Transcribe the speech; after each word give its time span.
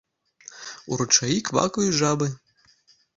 У 0.93 0.97
ручаі 1.01 1.37
квакаюць 1.49 1.93
жабы. 2.01 2.31